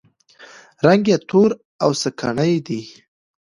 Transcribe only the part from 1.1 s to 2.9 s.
یې تور او سکڼۍ دی.